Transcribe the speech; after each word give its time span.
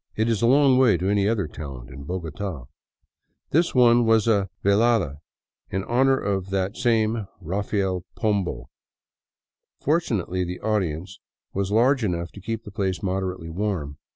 It 0.15 0.27
is 0.27 0.41
a 0.41 0.47
long 0.47 0.79
way 0.79 0.97
to 0.97 1.11
any 1.11 1.27
other 1.29 1.47
talent 1.47 1.91
in 1.91 2.05
Bogota. 2.05 2.63
This 3.51 3.75
one 3.75 4.03
was 4.03 4.27
a 4.27 4.49
velada 4.65 5.17
in 5.69 5.83
honor 5.83 6.17
of 6.17 6.49
that 6.49 6.75
same 6.75 7.27
Rafael 7.39 8.03
Pombo. 8.15 8.69
Fortunately 9.85 10.43
the 10.43 10.59
audience 10.61 11.19
was 11.53 11.71
large 11.71 12.03
enough 12.03 12.31
to 12.31 12.41
keep 12.41 12.63
.the 12.63 12.71
place 12.71 13.03
moderately 13.03 13.51
warm. 13.51 13.99